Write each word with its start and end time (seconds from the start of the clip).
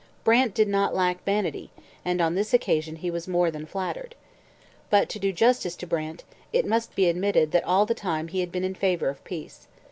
Brant 0.23 0.55
did 0.55 0.67
not 0.67 0.95
lack 0.95 1.23
vanity, 1.25 1.69
and 2.03 2.21
on 2.21 2.33
this 2.33 2.55
occasion 2.55 2.95
he 2.95 3.11
was 3.11 3.27
more 3.27 3.51
than 3.51 3.67
flattered. 3.67 4.15
But, 4.89 5.09
to 5.09 5.19
do 5.19 5.31
justice 5.31 5.75
to 5.75 5.85
Brant, 5.85 6.23
it 6.51 6.65
must 6.65 6.95
be 6.95 7.07
admitted 7.07 7.51
that 7.51 7.65
all 7.65 7.85
the 7.85 7.93
time 7.93 8.29
he 8.29 8.39
had 8.39 8.51
been 8.51 8.63
in 8.63 8.73
favour 8.73 9.09
of 9.09 9.23
peace. 9.23 9.67